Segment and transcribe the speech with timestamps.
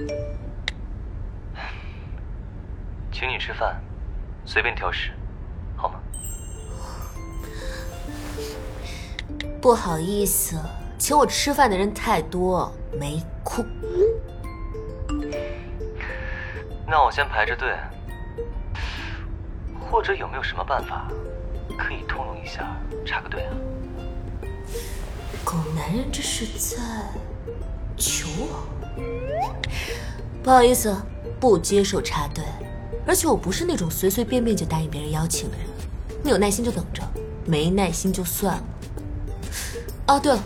[3.12, 3.80] 请你吃饭，
[4.44, 5.10] 随便挑食，
[5.76, 6.00] 好吗？
[9.60, 10.58] 不好意思，
[10.98, 13.64] 请我吃饭的人太多，没空。
[16.86, 17.76] 那我先排着队。
[19.90, 21.08] 或者有没有什么办法
[21.76, 23.52] 可以通融一下，插个队啊？
[25.44, 26.80] 狗男人这是在
[27.96, 28.64] 求我？
[30.42, 30.96] 不好意思，
[31.38, 32.44] 不接受插队。
[33.06, 35.66] 而且我不是那种随随便便就答应别人邀请的人。
[36.22, 37.02] 你有耐心就等着，
[37.44, 38.64] 没耐心就算了。
[40.06, 40.42] 哦，对了，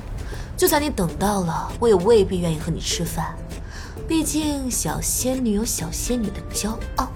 [0.56, 3.34] 就算你等到了，我也未必愿意和你吃饭。
[4.06, 7.08] 毕竟小仙女有小仙女的骄傲。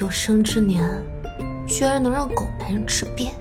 [0.00, 0.82] 有生之年，
[1.68, 3.32] 居然能让狗男人吃遍，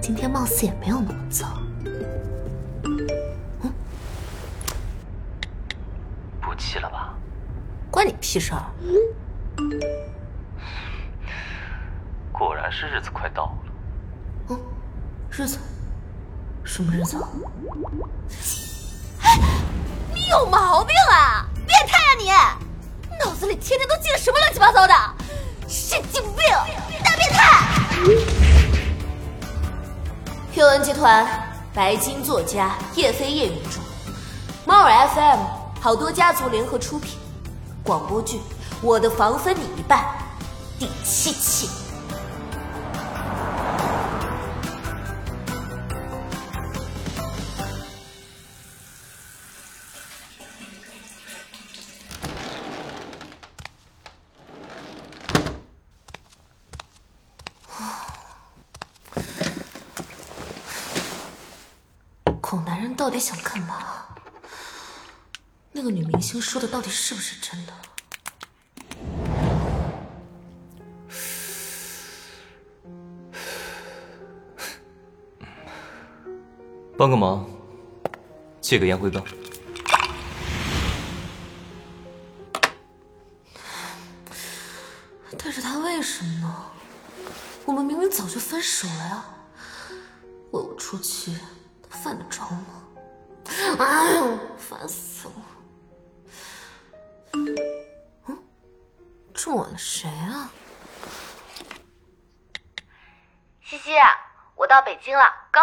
[0.00, 1.46] 今天貌似也没有那么糟。
[2.84, 3.72] 嗯，
[6.40, 7.12] 不气了吧？
[7.90, 8.62] 关你屁事儿！
[12.30, 13.58] 果然是日子快到了。
[14.50, 14.60] 嗯，
[15.28, 15.58] 日子？
[16.62, 17.16] 什么日子？
[19.22, 19.38] 哎，
[20.14, 20.69] 你有毛
[30.70, 31.26] 阅文集团，
[31.74, 33.82] 白金作家叶飞叶云中，
[34.64, 35.40] 猫耳 FM
[35.80, 37.18] 好多家族联合出品，
[37.82, 38.36] 广播剧
[38.80, 39.98] 《我的房分你一半》
[40.78, 41.79] 第七期。
[63.00, 64.04] 到底想干嘛？
[65.72, 67.72] 那个女明星说的到底是不是真的？
[76.98, 77.48] 帮个忙，
[78.60, 79.24] 借个烟灰缸。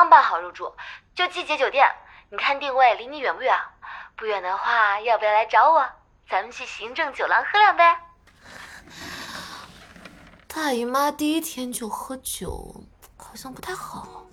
[0.07, 0.71] 刚办好入住，
[1.13, 1.85] 就季节酒店。
[2.29, 3.53] 你看定位离你远不远？
[4.15, 5.85] 不远的话，要不要来找我？
[6.29, 7.83] 咱们去行政酒廊喝两杯。
[10.47, 12.85] 大姨妈第一天就喝酒，
[13.17, 14.23] 好像不太好。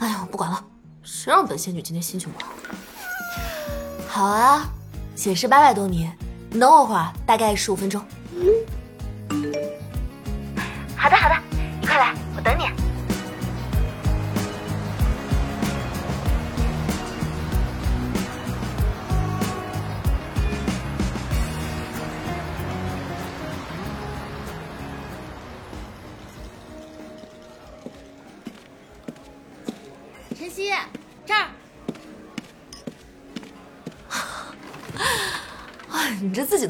[0.00, 0.62] 哎呀，不管了。
[1.02, 2.52] 谁让本仙女今天心情不好？
[4.06, 4.68] 好啊，
[5.16, 6.12] 显示八百多米，
[6.50, 8.06] 你等我会儿，大概十五分钟。
[10.94, 11.39] 好的好的，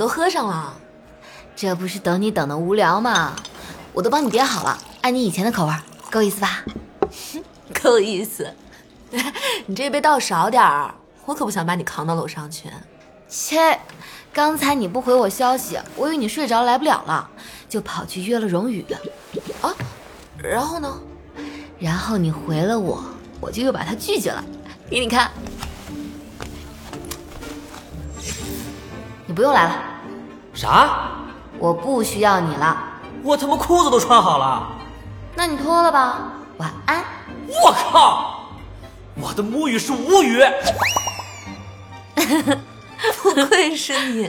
[0.00, 0.72] 都喝上了，
[1.54, 3.36] 这不是等你等的无聊吗？
[3.92, 5.74] 我都帮你点好了，按你以前的口味，
[6.10, 6.64] 够意思吧？
[7.82, 8.50] 够意思。
[9.66, 10.94] 你这杯倒少点儿，
[11.26, 12.70] 我可不想把你扛到楼上去。
[13.28, 13.78] 切，
[14.32, 17.28] 刚才你不回我消息，我以为你睡着来不了了，
[17.68, 18.82] 就跑去约了荣宇。
[19.60, 19.70] 啊，
[20.42, 20.98] 然后呢？
[21.78, 23.04] 然后你回了我。
[23.38, 24.42] 我就又把他拒绝了，
[24.88, 25.30] 给你看。
[29.40, 29.74] 不用来了。
[30.52, 31.12] 啥？
[31.58, 32.76] 我不需要你了。
[33.22, 34.70] 我他妈裤子都穿好了。
[35.34, 36.18] 那你脱了吧。
[36.58, 37.02] 晚安。
[37.48, 38.50] 我靠！
[39.14, 40.42] 我的母语是无语。
[43.22, 44.26] 不愧是你。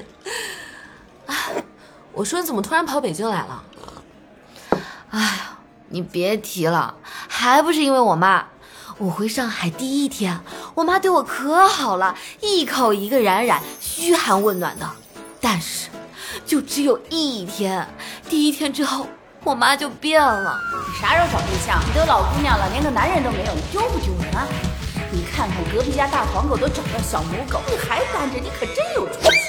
[1.27, 1.35] 啊，
[2.13, 3.63] 我说你怎么突然跑北京来了？
[5.09, 5.57] 哎呀，
[5.89, 6.95] 你别提了，
[7.27, 8.45] 还不是因为我妈。
[8.97, 10.39] 我回上海第一天，
[10.75, 14.87] 我妈对我可好了，一口一个冉冉，嘘寒问暖的。
[15.41, 15.89] 但是，
[16.45, 17.87] 就只有一天，
[18.29, 19.07] 第一天之后，
[19.43, 20.55] 我妈就变了。
[20.71, 21.81] 你啥时候找对象？
[21.87, 24.47] 你都老姑娘了，连个男人都没有，你丢不丢人啊？
[25.11, 29.39] 你看看隔壁家大黄狗都找到小母狗，你还单着，你可真有出息。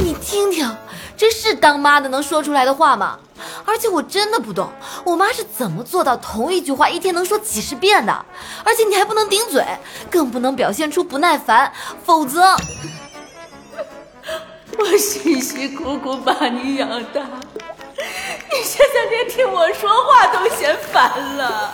[0.00, 0.74] 你听听，
[1.16, 3.18] 这是当妈的能说出来的话吗？
[3.66, 4.70] 而且我真的不懂，
[5.04, 8.24] 我妈是怎么做到同一句话一天能说几十遍的？
[8.64, 9.66] 而且你还不能顶嘴，
[10.08, 11.72] 更不能表现出不耐烦，
[12.04, 12.56] 否则
[14.84, 21.72] 我辛辛苦苦把你养大，你现在连听我说话都嫌烦了。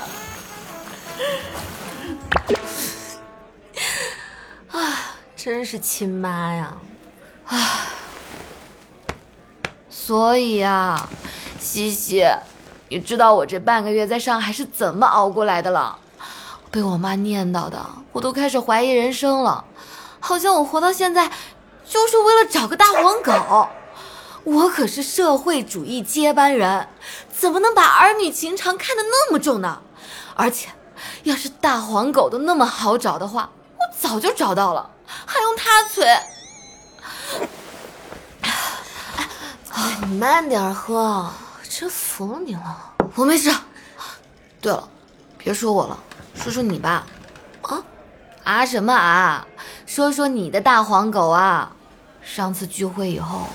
[4.70, 6.76] 啊，真是亲妈呀！
[7.46, 7.58] 啊
[9.88, 11.08] 所以啊，
[11.58, 12.24] 西西，
[12.88, 15.98] 你知道我这半个月在上海是怎么熬过来的了？
[16.70, 19.64] 被我妈念叨的，我都开始怀疑人生了，
[20.20, 21.28] 好像我活到现在
[21.90, 23.69] 就是为了找个大黄狗。
[24.44, 26.88] 我可是社会主义接班人，
[27.37, 29.82] 怎么能把儿女情长看得那么重呢？
[30.37, 30.69] 而且，
[31.25, 34.88] 要是大黄狗都那么好找的话，我早就找到了，
[35.26, 36.06] 还用他催？
[40.06, 41.28] 你慢点喝，
[41.69, 42.94] 真服你了。
[43.16, 43.52] 我没事。
[44.60, 44.88] 对了，
[45.36, 45.98] 别说我了，
[46.34, 47.04] 说说你吧。
[47.62, 47.82] 啊
[48.44, 49.46] 啊什么啊？
[49.86, 51.72] 说说你的大黄狗啊！
[52.22, 53.46] 上次聚会以后，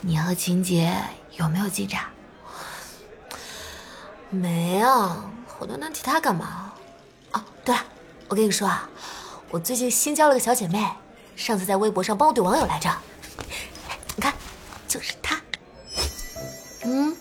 [0.00, 0.94] 你和秦杰
[1.36, 2.02] 有没有进展？
[4.30, 6.72] 没啊，我端端提他干嘛？
[7.32, 7.82] 哦，对了，
[8.28, 8.88] 我跟你说啊，
[9.50, 10.86] 我最近新交了个小姐妹，
[11.34, 12.90] 上次在微博上帮我怼网友来着。
[14.16, 14.34] 你看，
[14.86, 15.40] 就是她。
[16.84, 17.16] 嗯，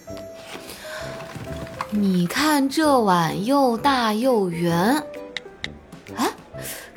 [1.91, 5.03] 你看这碗又大又圆。
[6.17, 6.29] 哎，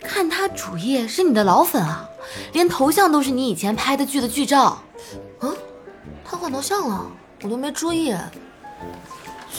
[0.03, 2.10] 看她主页是你的老粉啊，
[2.53, 4.83] 连头像都是你以前拍的剧的剧照。
[5.41, 5.57] 嗯，
[6.25, 7.07] 他换头像了，
[7.43, 8.15] 我都没注意。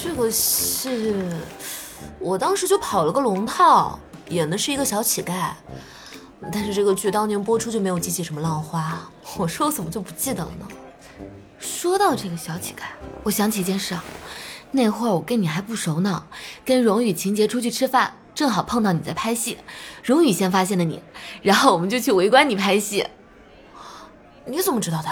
[0.04, 1.14] 这个戏，
[2.20, 4.00] 我当时就跑了个龙套，
[4.30, 5.52] 演的是一个小乞丐。
[6.52, 9.08] 但是这个剧当年播出就没有激起什么浪花，
[9.38, 10.68] 我说我怎么就不记得了呢？
[11.60, 12.82] 说到这个小乞丐，
[13.22, 14.04] 我想起一件事啊，
[14.72, 16.24] 那会儿我跟你还不熟呢，
[16.66, 19.58] 跟荣宇、秦杰出去吃饭，正好碰到你在拍戏，
[20.04, 21.02] 荣宇先发现的你，
[21.42, 23.06] 然后我们就去围观你拍戏。
[24.46, 25.10] 你怎么知道的？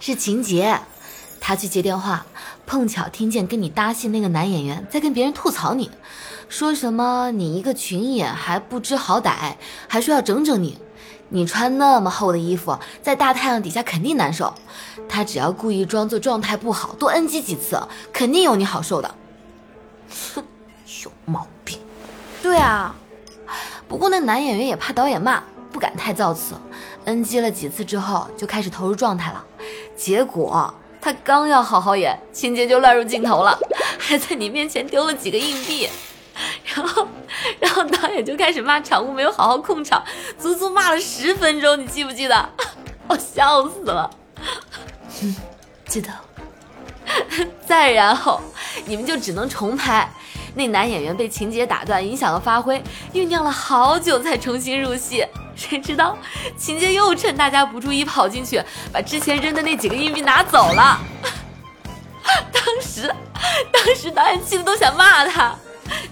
[0.00, 0.80] 是秦杰，
[1.40, 2.26] 他去接电话，
[2.66, 5.90] 碰巧听见跟你搭戏那个男演员在跟别人吐槽你，
[6.48, 9.54] 说什么你一个群演还不知好歹，
[9.88, 10.78] 还说要整整你。
[11.34, 14.52] 你穿那么厚的衣服，在大太阳底下肯定难受。
[15.08, 17.80] 他只要故意装作状态不好，多 NG 几次，
[18.12, 19.14] 肯定有你好受的。
[20.34, 20.44] 哼，
[21.04, 21.61] 有毛病。
[22.42, 22.94] 对啊，
[23.88, 26.54] 不过那男演员也怕导演骂，不敢太造次
[27.04, 29.44] ，NG 了几次之后就开始投入状态了。
[29.96, 33.56] 结果他刚要好好演，情节就乱入镜头了，
[33.96, 35.88] 还在你面前丢了几个硬币。
[36.74, 37.06] 然后，
[37.60, 40.02] 然后导演就开始骂场务没有好好控场，
[40.38, 42.48] 足足骂了十分钟，你记不记得？
[43.06, 44.10] 我笑死了。
[45.22, 45.36] 嗯，
[45.86, 46.10] 记得。
[47.66, 48.40] 再然后，
[48.86, 50.10] 你们就只能重拍。
[50.54, 52.82] 那男演员被情节打断，影响了发挥，
[53.12, 55.26] 酝酿了好久才重新入戏。
[55.54, 56.16] 谁知道
[56.56, 58.62] 情节又趁大家不注意跑进去，
[58.92, 61.00] 把之前扔的那几个硬币拿走了。
[62.52, 63.14] 当时，
[63.70, 65.54] 当时导演气得都想骂他。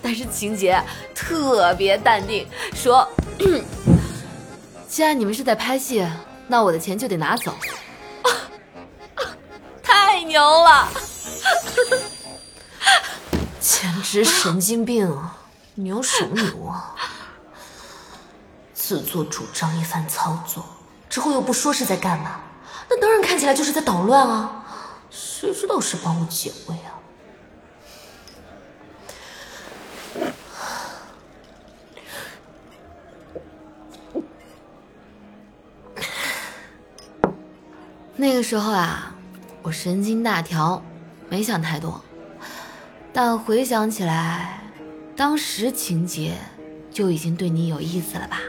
[0.02, 0.82] 但是情节
[1.14, 3.08] 特别淡定，说
[4.88, 6.06] ：“既然你们是在拍戏，
[6.49, 7.54] 那我的钱就得拿走。
[9.82, 10.88] ”太牛了，
[13.61, 15.07] 简直神经病！
[15.11, 15.37] 啊！
[15.75, 16.95] 你有什么牛啊？
[18.73, 20.64] 自作主张一番操作
[21.09, 22.40] 之后又不说是在干嘛，
[22.88, 24.64] 那当然看起来就是在捣乱啊！
[25.11, 26.97] 谁知道是帮我解围啊？
[38.17, 39.14] 那个时候啊，
[39.62, 40.83] 我神经大条，
[41.29, 42.02] 没想太多。
[43.12, 44.62] 但回想起来，
[45.17, 46.35] 当时情节
[46.90, 48.40] 就已经对你有意思了吧？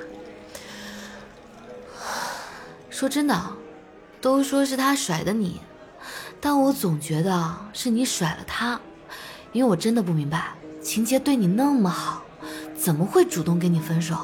[2.89, 3.36] 说真的，
[4.22, 5.60] 都说是他甩的你，
[6.39, 8.80] 但我总觉得是你甩了他，
[9.51, 12.24] 因为我真的不明白，情节对你那么好，
[12.77, 14.15] 怎么会主动跟你分手？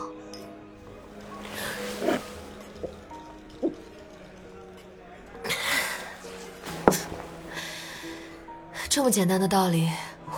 [8.88, 9.89] 这么简单的道理，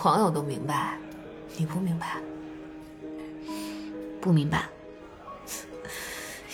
[0.02, 0.96] 朋友都明白，
[1.58, 2.16] 你不明白？
[4.18, 4.66] 不明白，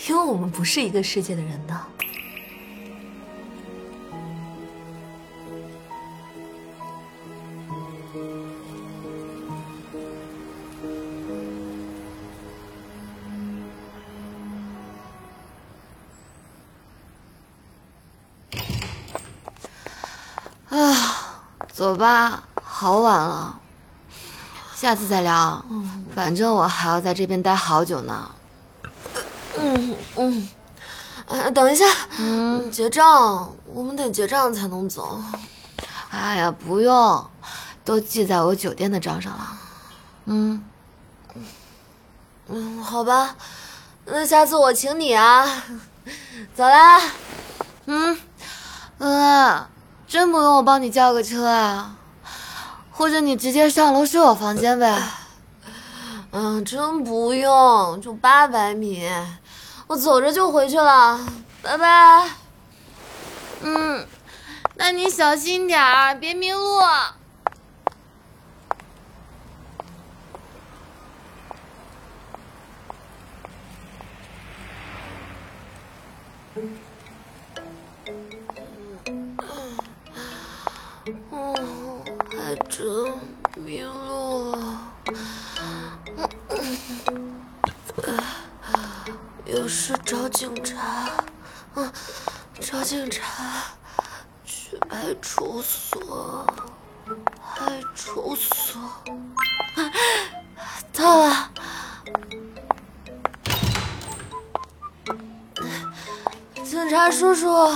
[0.09, 1.87] 因为我们不是一个世界的人呢。
[20.67, 22.46] 啊走吧，
[22.79, 23.59] 好晚了，
[24.75, 25.65] 下次再聊。
[26.13, 28.29] 反正我还要在这边待好久呢。
[29.57, 30.49] 嗯嗯，
[31.27, 31.83] 哎，等一下，
[32.19, 35.19] 嗯，结账，我们得结账才能走。
[36.11, 37.25] 哎呀，不用，
[37.83, 39.57] 都记在我酒店的账上了。
[40.25, 40.63] 嗯
[42.45, 43.35] 嗯，好吧，
[44.05, 45.63] 那下次我请你啊。
[46.53, 47.01] 走啦。
[47.87, 48.19] 嗯，
[48.99, 49.65] 嗯，
[50.07, 51.95] 真不用我帮你叫个车啊？
[52.97, 54.99] 或者你直接上楼睡我房间呗？
[56.31, 59.07] 嗯，真不用，就八百米，
[59.85, 61.19] 我走着就回去了。
[61.61, 62.27] 拜拜。
[63.61, 64.03] 嗯，
[64.73, 66.79] 那你小心点儿，别迷路。
[82.47, 82.87] 还真
[83.57, 84.79] 迷路了。
[89.43, 91.11] 有事找警察，
[91.75, 91.91] 嗯，
[92.61, 93.65] 找警察，
[94.45, 96.47] 去派出所，
[97.53, 98.79] 派出所，
[100.93, 101.49] 到了。
[106.63, 107.75] 警察叔叔，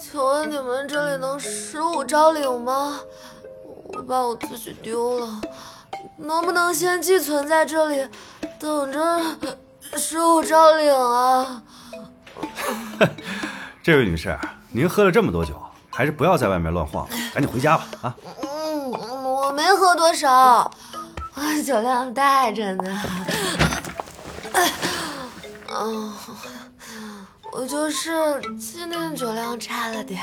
[0.00, 2.98] 请问你们这里能十五招领吗？
[3.96, 5.40] 我把我自己丢了，
[6.16, 8.08] 能不能先寄存在这里，
[8.58, 9.20] 等着
[9.96, 11.62] 十五招领啊？
[13.82, 14.36] 这位女士，
[14.72, 15.54] 您喝了这么多酒，
[15.90, 18.16] 还是不要在外面乱晃了，赶紧回家吧啊！
[18.42, 20.70] 嗯，我没喝多少，
[21.34, 23.02] 我酒量大着呢。
[25.68, 26.12] 嗯。
[27.56, 28.10] 我就是
[28.58, 30.20] 今天酒量差了点，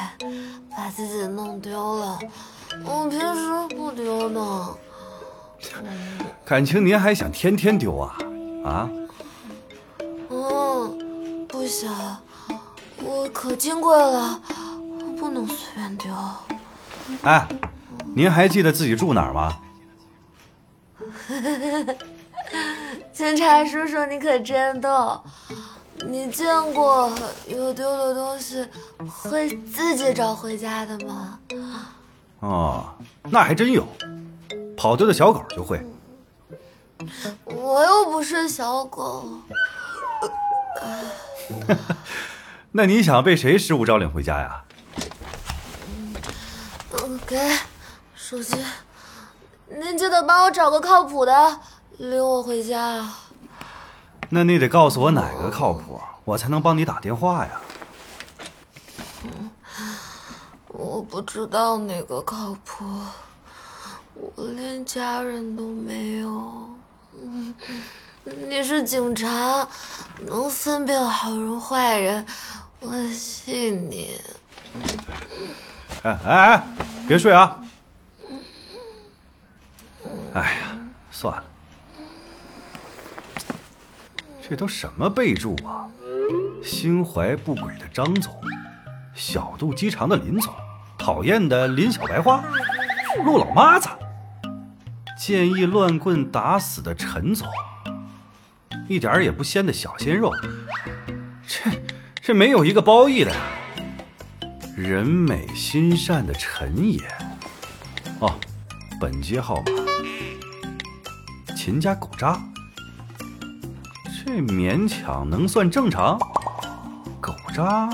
[0.76, 2.20] 把自己弄丢了。
[2.86, 4.76] 我平时不丢呢。
[6.46, 8.18] 感情您还想天天丢啊？
[8.66, 8.90] 啊？
[10.30, 12.18] 嗯，不想。
[13.04, 14.42] 我可金贵了，
[15.18, 16.14] 不能随便丢。
[17.24, 17.48] 哎，
[18.16, 19.58] 您还记得自己住哪儿吗？
[23.12, 25.22] 警察叔叔，你可真逗。
[26.08, 27.12] 你见过
[27.48, 28.68] 有丢的东西
[29.08, 31.40] 会自己找回家的吗？
[32.42, 32.94] 哦，
[33.30, 33.88] 那还真有，
[34.76, 35.80] 跑丢的小狗就会。
[37.46, 39.26] 我又不是小狗。
[42.74, 44.64] 那你想被谁十五招领回家呀？
[46.94, 47.38] 嗯，给
[48.16, 48.58] 手机，
[49.68, 51.60] 您记得帮我找个靠谱的
[51.98, 53.20] 领我回家啊。
[54.30, 57.62] 那你得告诉我哪个靠谱，我才能帮你打电话呀。
[60.82, 62.84] 我不知道哪个靠谱，
[64.16, 66.68] 我连家人都没有。
[68.24, 69.68] 你是警察，
[70.26, 72.26] 能分辨好人坏人，
[72.80, 74.20] 我信你。
[76.02, 76.64] 哎哎哎，
[77.08, 77.64] 别睡啊！
[80.34, 80.80] 哎呀，
[81.12, 81.44] 算了。
[84.42, 85.88] 这都什么备注啊？
[86.64, 88.36] 心怀不轨的张总，
[89.14, 90.54] 小肚鸡肠的林总，
[91.02, 92.44] 讨厌的林小白花，
[93.26, 93.90] 陆老妈子，
[95.18, 97.48] 建议乱棍打死的陈总，
[98.88, 100.32] 一点也不鲜的小鲜肉，
[101.48, 101.72] 这
[102.22, 103.38] 这没有一个褒义的呀。
[104.78, 107.00] 人美心善的陈爷，
[108.20, 108.32] 哦，
[109.00, 112.40] 本街号码，秦家狗渣。
[114.24, 116.20] 这勉强能算正常，
[117.20, 117.90] 狗渣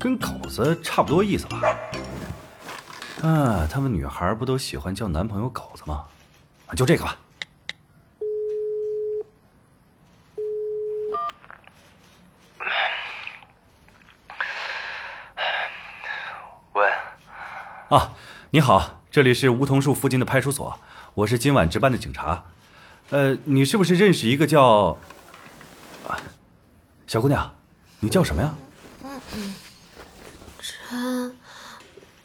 [0.00, 1.60] 跟狗子差不多意思吧？
[3.22, 6.06] 啊，他们女孩不都喜欢叫男朋友狗子吗？
[6.66, 7.18] 啊，就这个吧。
[16.72, 16.88] 喂，
[17.90, 18.14] 啊，
[18.52, 20.80] 你好，这里是梧桐树附近的派出所，
[21.12, 22.44] 我是今晚值班的警察。
[23.10, 24.96] 呃，你是不是认识一个叫
[26.08, 26.16] 啊，
[27.06, 27.54] 小姑娘？
[27.98, 28.54] 你叫什么呀？
[29.02, 29.69] 陈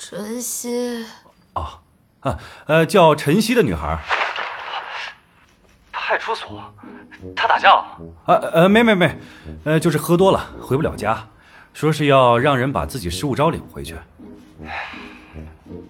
[0.08, 1.04] 晨曦。
[1.56, 1.80] 哦，
[2.20, 4.00] 啊，呃，叫晨曦的女孩。
[5.92, 6.62] 派出所，
[7.36, 7.98] 他打架了？
[8.28, 9.18] 啊呃，没没没，
[9.64, 11.28] 呃，就是喝多了，回不了家，
[11.74, 13.96] 说是要让人把自己失物招领回去。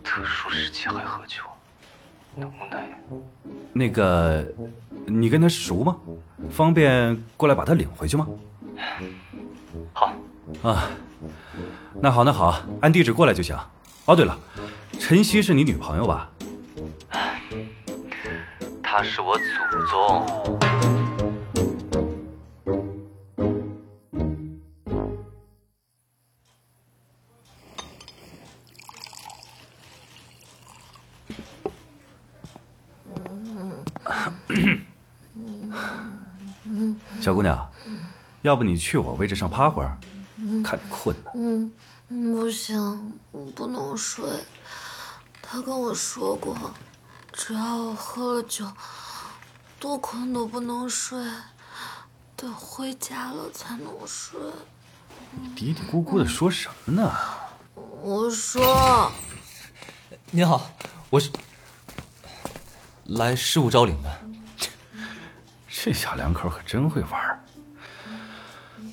[0.02, 1.42] 特殊时期还喝酒，
[2.36, 2.88] 能耐。
[3.74, 4.46] 那个。
[5.08, 5.98] 你跟他熟吗？
[6.50, 8.26] 方便过来把他领回去吗？
[9.94, 10.14] 好，
[10.64, 10.90] 啊，
[12.02, 13.56] 那好那好，按地址过来就行。
[14.06, 14.38] 哦，对了，
[15.00, 16.30] 晨曦是你女朋友吧？
[18.84, 19.44] 她是我祖
[19.90, 20.24] 宗。
[37.20, 37.68] 小姑娘，
[38.44, 39.98] 要不你去我位置上趴会儿，
[40.64, 41.72] 看你困呢。
[42.10, 44.24] 嗯，不行，我不能睡。
[45.42, 46.56] 他跟我说过，
[47.34, 48.66] 只要我喝了酒，
[49.80, 51.20] 多困都不能睡，
[52.38, 54.40] 得回家了才能睡。
[55.56, 57.12] 嘀嘀咕咕的说什么呢？
[58.02, 59.12] 我说，
[60.30, 60.70] 您好，
[61.10, 61.32] 我是
[63.06, 64.22] 来事务招领的。
[65.68, 67.44] 这小两口可真会玩儿。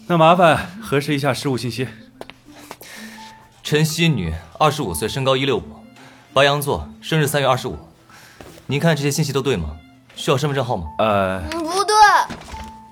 [0.06, 1.86] 那麻烦核实一下失物信息。
[3.72, 5.62] 陈曦女，二十五岁，身高一六五，
[6.34, 7.78] 白羊座，生日三月二十五。
[8.66, 9.74] 您看这些信息都对吗？
[10.14, 10.88] 需要身份证号吗？
[10.98, 11.96] 呃，嗯不对，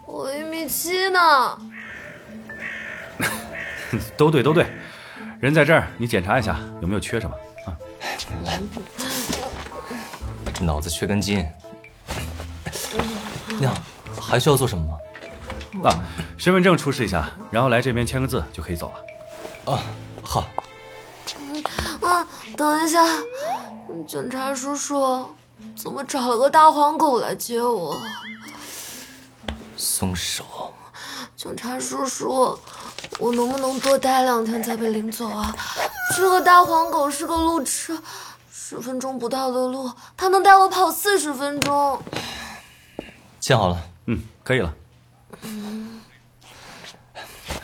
[0.06, 1.58] 我一米七呢。
[4.16, 4.68] 都对都对，
[5.38, 7.76] 人在这儿，你检查一下有没有缺什么啊？
[8.46, 8.58] 来
[10.64, 11.46] 脑子缺根筋。
[13.60, 13.75] 你好，
[14.18, 15.90] 还需要做什么吗？
[15.90, 16.00] 啊，
[16.38, 19.75] 身份证出示一下，然后来这边签个字就可以走了。
[19.75, 19.82] 啊，
[20.22, 20.46] 好。
[22.50, 23.04] 啊，等一下，
[24.07, 25.26] 警察叔叔，
[25.76, 27.97] 怎么找了个大黄狗来接我？
[29.76, 30.45] 松手。
[31.37, 32.59] 警察叔叔，
[33.19, 35.54] 我能不能多待两天再被领走啊？
[36.14, 37.99] 这个大黄狗是个路痴，
[38.52, 42.02] 十分钟不到的路，它能带我跑四十分钟。
[43.40, 44.75] 签好了，嗯，可以了。
[45.42, 46.00] 嗯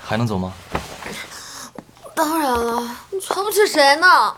[0.01, 0.55] 还能走吗？
[2.15, 4.35] 当然了，你瞧不起谁呢？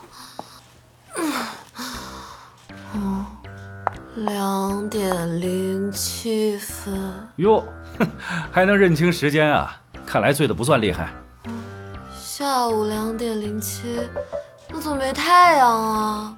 [2.94, 3.26] 嗯，
[4.16, 6.98] 两点零七分，
[7.36, 7.64] 哟，
[8.50, 9.76] 还能认清时间啊？
[10.06, 11.10] 看来醉的不算厉害。
[12.18, 14.08] 下午两点零七，
[14.70, 16.36] 那怎么没太阳啊？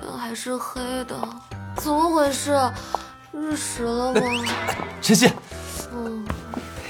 [0.00, 1.16] 天还是黑的，
[1.76, 2.58] 怎么回事？
[3.32, 4.20] 日食了吗？
[5.00, 5.30] 晨曦，
[5.92, 6.26] 嗯，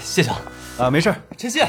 [0.01, 0.41] 谢谢啊。
[0.79, 1.15] 啊，没事。
[1.37, 1.61] 晨曦，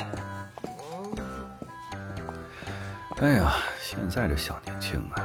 [3.19, 5.19] 哎呀，现在这小年轻啊，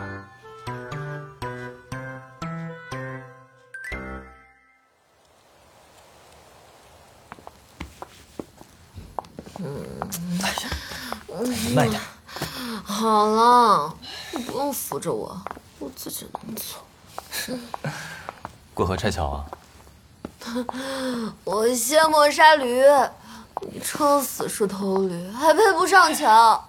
[14.96, 15.38] 扶着我，
[15.78, 17.59] 我自己能走。
[18.72, 19.44] 过河拆桥啊？
[21.44, 22.82] 我卸磨杀驴，
[23.61, 26.64] 你撑死是头驴，还配不上桥。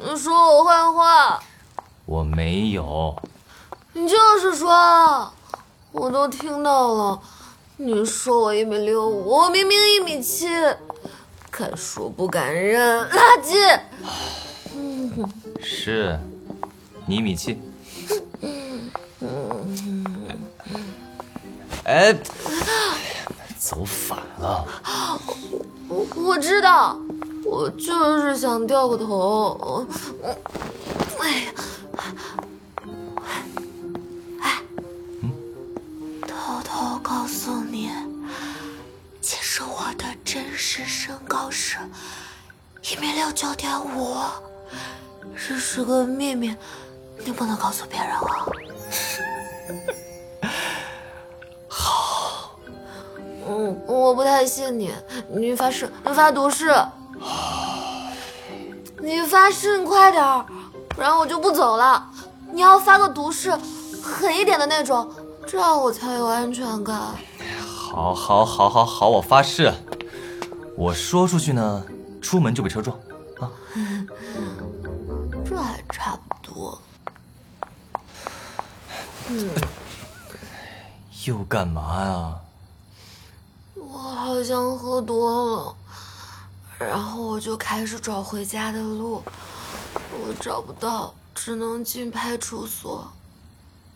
[0.00, 1.42] 你 说我坏话，
[2.06, 3.20] 我没有。
[3.94, 5.28] 你就是说，
[5.90, 7.20] 我都听到了。
[7.78, 10.46] 你说我一米六五，我明明一米七，
[11.50, 13.80] 敢说不敢认，垃圾！
[15.62, 16.18] 是，
[17.06, 17.58] 你一米七。
[21.84, 22.14] 哎，
[23.58, 24.66] 走反了。
[25.88, 26.98] 我我知道，
[27.44, 29.06] 我就是想掉个头。
[29.06, 29.86] 我
[30.22, 30.36] 我，
[31.20, 31.52] 哎呀，
[34.40, 34.60] 哎，
[36.26, 37.90] 偷偷告诉你，
[39.20, 41.78] 其实我的真实身高是
[42.90, 44.16] 一米六九点五，
[45.34, 46.54] 这是个秘密，
[47.24, 48.46] 你不能告诉别人啊。
[51.68, 52.58] 好
[53.48, 54.92] 嗯，我不太信你，
[55.28, 56.74] 你发誓，你发毒誓，
[59.00, 60.44] 你发誓，你快点儿，
[60.88, 62.08] 不然我就不走了。
[62.52, 63.50] 你要发个毒誓，
[64.02, 65.10] 狠一点的那种，
[65.46, 67.00] 这样我才有安全感。
[67.66, 69.72] 好，好，好，好，好，我发誓。
[70.76, 71.84] 我说出去呢，
[72.20, 72.96] 出门就被车撞。
[75.92, 76.80] 差不多。
[79.28, 79.50] 嗯，
[81.26, 82.40] 又干嘛呀？
[83.74, 85.76] 我好像喝多了，
[86.78, 89.22] 然后我就开始找回家的路，
[89.94, 93.12] 我找不到，只能进派出所。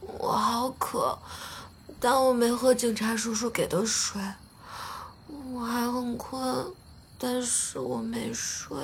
[0.01, 1.19] 我好渴，
[1.99, 4.21] 但我没喝警察叔叔给的水。
[5.53, 6.73] 我还很困，
[7.19, 8.77] 但是我没睡。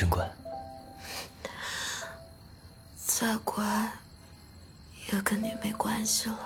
[0.00, 0.26] 真乖
[2.96, 3.62] 再乖
[5.12, 6.38] 也跟你没关系了。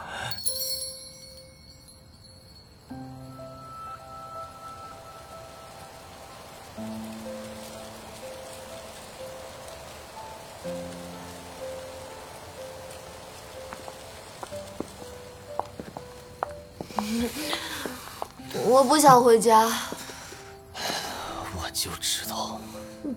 [18.67, 19.94] 我不想回家。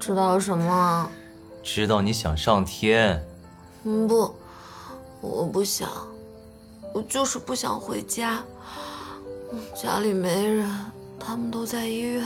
[0.07, 1.11] 知道什么？
[1.61, 3.21] 知道你想上天。
[3.83, 4.33] 嗯，不，
[5.19, 5.89] 我不想，
[6.93, 8.41] 我就是不想回家。
[9.75, 10.73] 家里没人，
[11.19, 12.23] 他们都在医院，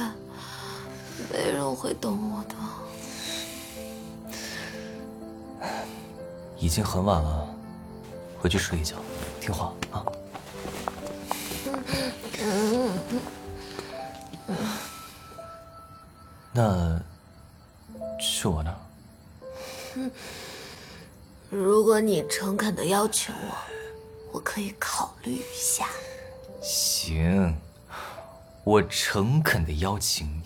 [1.33, 2.53] 没人会等我的。
[6.59, 7.47] 已经很晚了，
[8.39, 8.95] 回去睡一觉，
[9.39, 10.05] 听话啊。
[16.53, 17.00] 那
[21.91, 23.57] 果你诚恳的邀请我，
[24.31, 25.89] 我可以考虑一下。
[26.61, 27.53] 行，
[28.63, 30.45] 我诚恳的邀请你，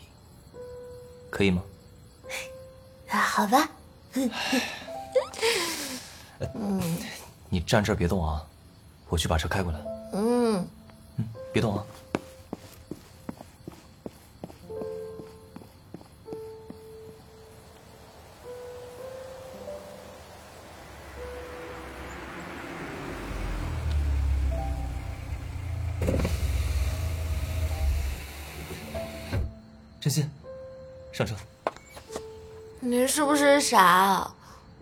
[1.30, 1.62] 可以吗？
[3.10, 3.70] 啊，好吧。
[6.56, 6.82] 嗯
[7.48, 8.44] 你站这儿别动啊，
[9.08, 9.80] 我去把车开过来。
[10.14, 10.68] 嗯，
[11.18, 11.86] 嗯，别动啊。
[33.60, 34.32] 傻？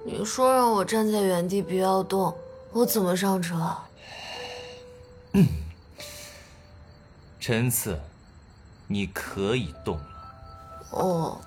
[0.06, 2.36] 你说让我站在原地不要动，
[2.72, 3.76] 我怎么上车？
[7.40, 8.00] 陈次，
[8.88, 10.06] 你可以动了。
[10.92, 11.42] 哦。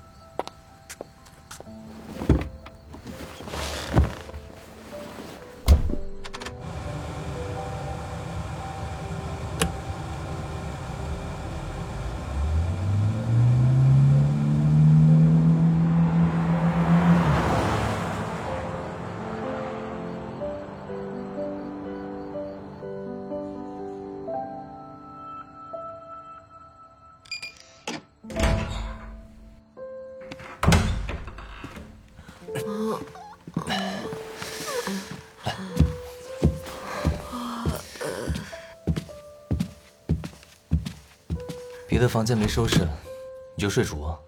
[41.96, 42.86] 别的房间没收拾，
[43.54, 44.22] 你就睡主卧。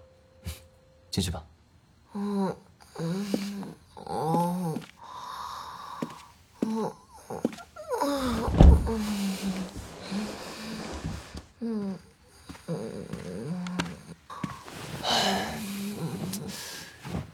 [1.11, 1.45] 进去吧。
[2.13, 2.57] 嗯
[2.97, 4.75] 嗯哦
[6.61, 6.91] 嗯
[11.59, 11.99] 嗯
[12.65, 13.65] 嗯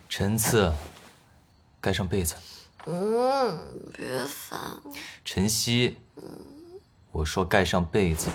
[0.10, 0.69] 陈次，
[1.80, 2.36] 盖上被子。
[2.88, 3.58] 嗯，
[3.95, 4.60] 别烦。
[5.24, 5.98] 晨曦，
[7.13, 8.30] 我说盖上被子。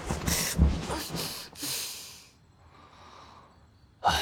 [4.02, 4.18] 哎，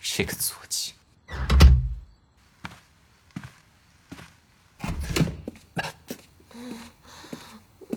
[0.00, 0.94] 这个作气。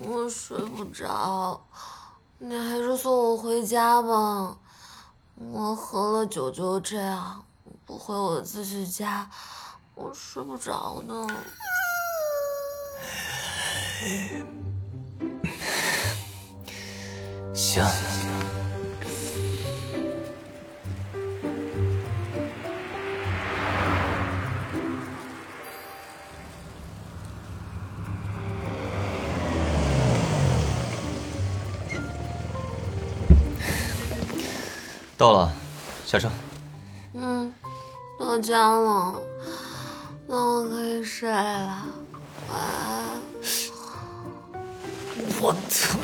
[0.02, 1.64] 我睡不着，
[2.38, 4.58] 你还是送我回家吧。
[5.52, 7.43] 我喝了酒就这样，
[7.86, 9.30] 不回我自己家，
[9.93, 11.28] 我睡不着呢。
[17.54, 17.84] 行。
[35.17, 35.51] 到了，
[36.06, 36.30] 下车。
[37.13, 37.54] 嗯，
[38.19, 39.21] 到家了，
[40.28, 41.86] 那我可以睡了。
[42.49, 43.21] 晚安。
[45.41, 45.97] 我操！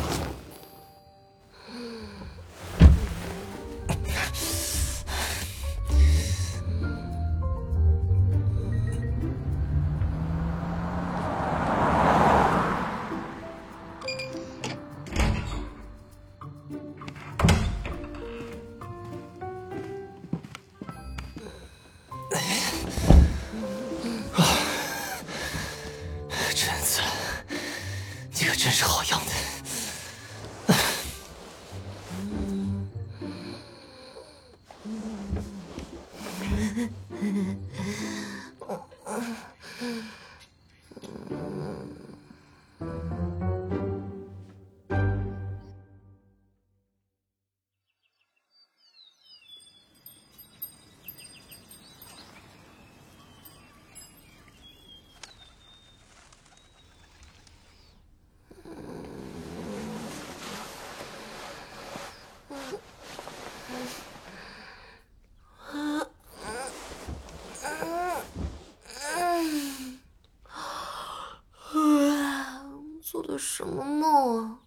[73.21, 74.57] 做的什么梦啊？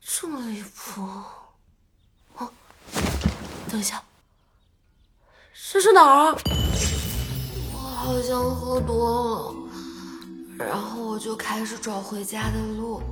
[0.00, 1.02] 这么离谱！
[2.38, 2.50] 哦，
[3.68, 4.02] 等一下，
[5.70, 6.34] 这是哪儿？
[7.74, 9.54] 我好像喝多了，
[10.56, 13.02] 然后我就开始找回家的路，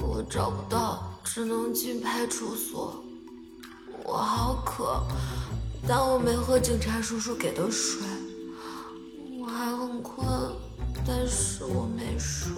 [0.00, 3.04] 我找不到，只能进派出所。
[4.02, 5.00] 我好渴，
[5.86, 8.02] 但我没喝警察叔叔给的水。
[9.38, 10.26] 我还很困，
[11.06, 12.52] 但是我没睡。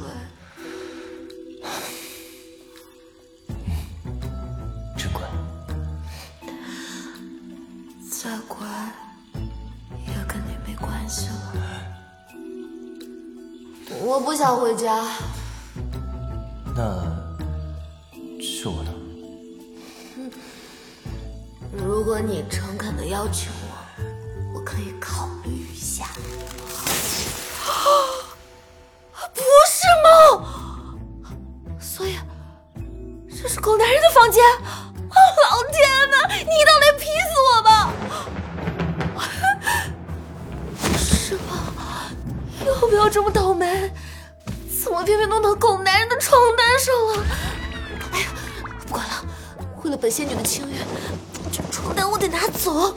[8.49, 8.67] 再乖
[10.07, 11.35] 也跟你没关系了。
[14.01, 15.05] 我不想回家，
[16.75, 17.05] 那
[18.41, 18.91] 是我呢？
[21.77, 26.07] 如果你诚恳的邀请我，我可以考虑一下。
[29.35, 30.09] 不是吗？
[31.79, 32.17] 所以
[33.31, 34.43] 这是狗男人的房间？
[34.45, 34.93] 啊，
[35.51, 37.38] 老天呐，你一刀连劈死
[41.29, 41.43] 师傅？
[42.64, 43.93] 要不要这么倒霉？
[44.83, 47.25] 怎么偏偏弄到狗男人的床单上了？
[48.12, 48.29] 哎呀，
[48.87, 49.27] 不管了，
[49.83, 50.77] 为了本仙女的清誉，
[51.53, 52.95] 这床单我得拿走。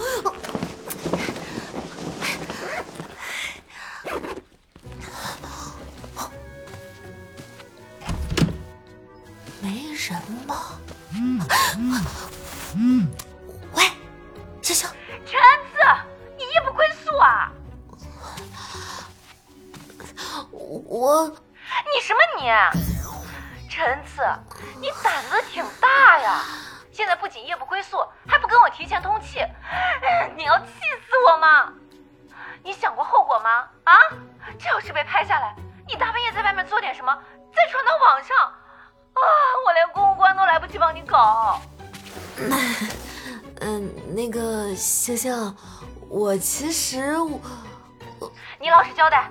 [48.82, 49.30] 老实交代，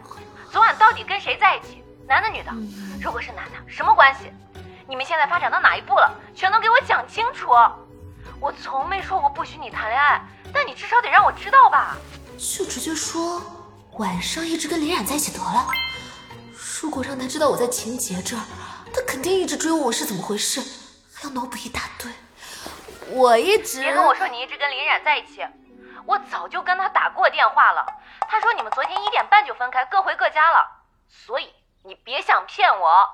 [0.52, 1.82] 昨晚到底跟谁在一起？
[2.06, 2.52] 男的女的？
[3.02, 4.32] 如果是男的，什么关系？
[4.86, 6.08] 你们现在发展到哪一步了？
[6.36, 7.48] 全都给我讲清楚！
[8.38, 10.22] 我从没说过不许你谈恋爱，
[10.54, 11.96] 但你至少得让我知道吧？
[12.38, 13.42] 就直接说
[13.94, 15.66] 晚上一直跟林冉在一起得了。
[16.80, 18.42] 如果让他知道我在秦杰这儿，
[18.94, 20.60] 他肯定一直追问我是怎么回事，
[21.12, 22.08] 还要脑补一大堆。
[23.08, 25.44] 我一直别跟我说你一直跟林冉在一起，
[26.06, 27.84] 我早就跟他打过电话了。
[28.30, 30.84] 他说你们昨天一点半就分开，各回各家了。
[31.08, 33.08] 所以你别想骗我。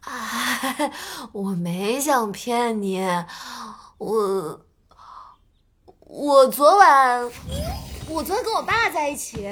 [0.00, 0.90] 哎，
[1.32, 3.06] 我没想骗你，
[3.98, 4.60] 我
[6.00, 7.22] 我昨晚
[8.08, 9.46] 我昨天跟我爸在一起，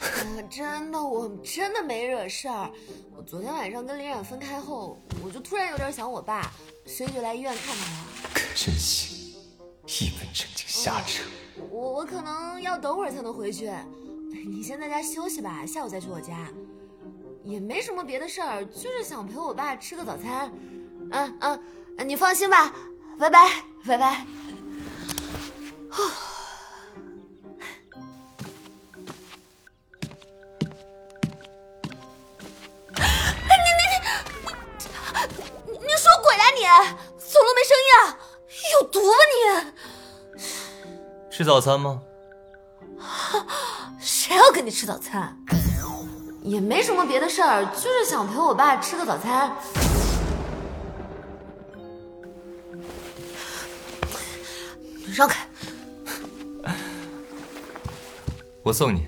[0.00, 2.68] 我 真的我真的没惹事儿。
[3.16, 6.50] 我昨天晚上跟林冉分开后，我就突然有点想我爸，
[6.86, 8.06] 所以就来医院看他了。
[8.34, 9.13] 可真行，
[9.86, 11.22] 一本正经瞎扯。
[11.70, 13.70] 我我可能要等会儿才能回去，
[14.48, 16.48] 你先在家休息吧，下午再去我家。
[17.44, 20.50] 也没什么别的事儿，就是想陪我爸吃个早餐。
[21.12, 21.62] 嗯嗯，
[22.08, 22.74] 你放心吧，
[23.18, 24.26] 拜拜拜拜。
[32.96, 33.94] 你你你，
[35.66, 36.62] 你你说鬼啊你！
[37.18, 38.18] 走路没声音啊？
[38.72, 39.12] 有毒吧
[40.36, 40.42] 你？
[41.30, 42.00] 吃早餐吗？
[44.00, 45.36] 谁要跟你吃早餐？
[46.42, 49.50] 也没什么别的事儿，就是想陪我爸吃个早餐。
[55.14, 55.46] 让开！
[58.62, 59.06] 我送你。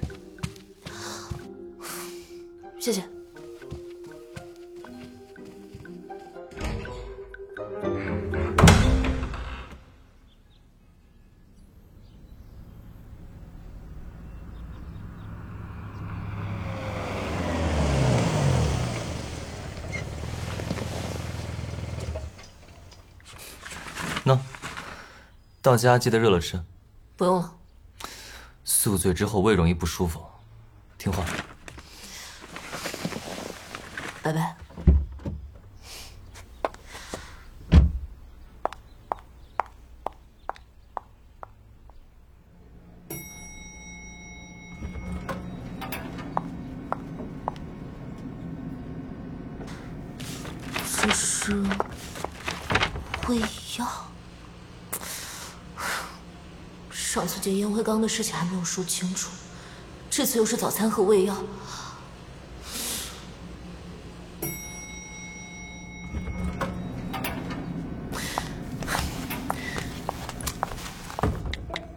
[2.78, 3.02] 谢谢。
[25.66, 26.62] 到家记得热了吃。
[27.16, 27.52] 不用了。
[28.62, 30.24] 宿醉之后胃容易不舒服，
[30.96, 31.24] 听话。
[34.22, 34.65] 拜拜。
[57.86, 59.30] 刚的事情还没有说清楚
[60.10, 61.36] 这次又是早餐和胃药。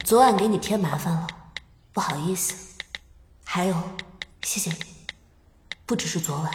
[0.04, 1.26] 昨晚给你添麻烦了
[1.92, 2.54] 不好意思。
[3.44, 3.76] 还有
[4.44, 4.96] 谢谢你
[5.88, 6.52] 不只是昨晚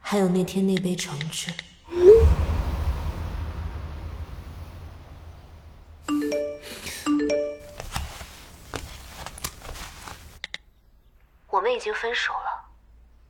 [0.00, 1.52] 还有那天那杯橙汁。
[11.64, 12.68] 我们已经分手了，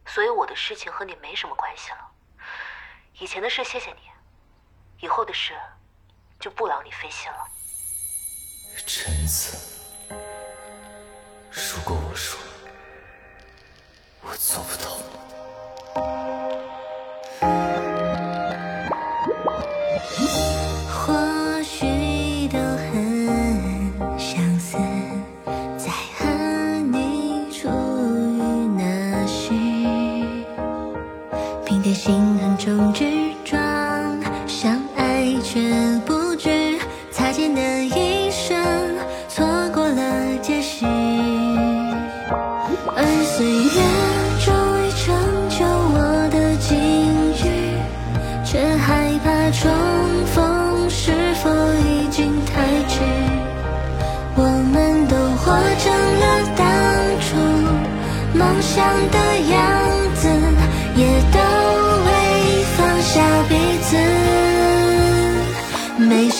[0.07, 1.99] 所以我的事情和你没什么关系了。
[3.20, 4.11] 以前的事谢谢你，
[4.99, 5.55] 以后的事
[6.40, 7.38] 就不劳你费心了。
[8.85, 9.57] 臣子，
[11.53, 12.40] 如果我说
[14.23, 16.34] 我做不到。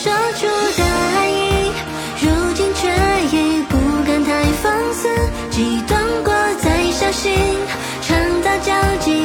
[0.05, 1.73] 说出的爱意
[2.21, 2.87] 如今却
[3.35, 5.09] 已不敢太放肆
[5.51, 7.33] 激动过再小心
[8.03, 9.24] 创造交集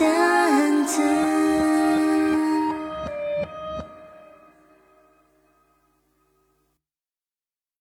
[0.00, 0.39] down.